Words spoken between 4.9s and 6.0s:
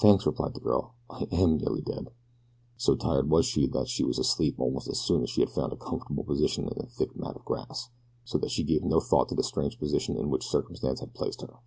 soon as she had found a